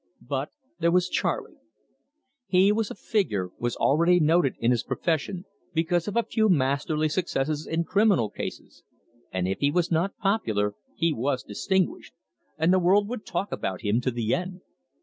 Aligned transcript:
But 0.27 0.49
there 0.79 0.89
was 0.89 1.09
Charley. 1.09 1.57
He 2.47 2.71
was 2.71 2.89
a 2.89 2.95
figure, 2.95 3.49
was 3.59 3.75
already 3.75 4.19
noted 4.19 4.55
in 4.57 4.71
his 4.71 4.81
profession 4.81 5.45
because 5.75 6.07
of 6.07 6.15
a 6.15 6.23
few 6.23 6.49
masterly 6.49 7.07
successes 7.07 7.67
in 7.67 7.83
criminal 7.83 8.31
cases, 8.31 8.81
and 9.31 9.47
if 9.47 9.59
he 9.59 9.69
was 9.69 9.91
not 9.91 10.17
popular, 10.17 10.73
he 10.95 11.13
was 11.13 11.43
distinguished, 11.43 12.15
and 12.57 12.73
the 12.73 12.79
world 12.79 13.07
would 13.09 13.27
talk 13.27 13.51
about 13.51 13.81
him 13.81 14.01
to 14.01 14.09
the 14.09 14.33
end. 14.33 14.61